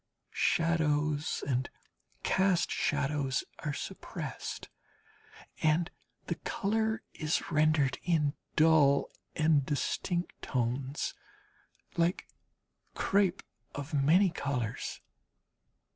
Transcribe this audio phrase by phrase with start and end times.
[0.33, 1.69] Shadows and
[2.23, 4.67] cast shadows are suppressed,
[5.61, 5.91] and
[6.25, 11.13] the colour is rendered in dull and distinct tones
[11.97, 12.27] like
[12.95, 13.43] crape
[13.75, 15.01] of many colours.